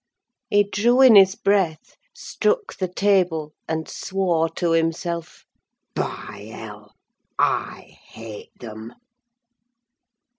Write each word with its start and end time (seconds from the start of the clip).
He 0.49 0.63
drew 0.63 1.01
in 1.01 1.15
his 1.15 1.35
breath, 1.35 1.95
struck 2.11 2.75
the 2.75 2.87
table, 2.87 3.53
and 3.67 3.87
swore 3.87 4.49
to 4.55 4.71
himself, 4.71 5.45
"By 5.93 6.49
hell! 6.51 6.95
I 7.37 7.99
hate 8.03 8.57
them." 8.59 8.95